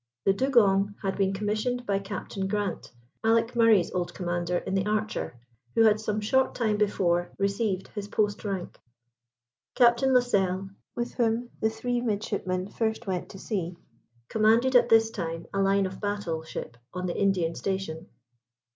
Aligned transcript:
The 0.25 0.33
Dugong 0.33 0.95
had 1.03 1.15
been 1.15 1.31
commissioned 1.31 1.85
by 1.85 1.99
Captain 1.99 2.47
Grant, 2.47 2.91
Alick 3.23 3.55
Murray's 3.55 3.91
old 3.91 4.15
commander 4.15 4.57
in 4.57 4.73
the 4.73 4.87
Archer, 4.87 5.39
who 5.75 5.83
had 5.83 5.99
some 5.99 6.19
short 6.19 6.55
time 6.55 6.77
before 6.77 7.29
received 7.37 7.87
his 7.89 8.07
post 8.07 8.43
rank. 8.43 8.79
Captain 9.75 10.11
Lascelles, 10.11 10.71
with 10.95 11.13
whom 11.13 11.51
the 11.59 11.69
three 11.69 12.01
midshipmen 12.01 12.67
first 12.67 13.05
went 13.05 13.29
to 13.29 13.37
sea, 13.37 13.77
commanded 14.27 14.75
at 14.75 14.89
this 14.89 15.11
time 15.11 15.45
a 15.53 15.61
line 15.61 15.85
of 15.85 16.01
battle 16.01 16.41
ship 16.41 16.77
on 16.91 17.05
the 17.05 17.15
Indian 17.15 17.53
station. 17.53 18.07